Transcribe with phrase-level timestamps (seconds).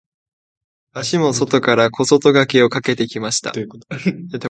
[0.93, 3.51] 足も外から小外掛けをかけてきました。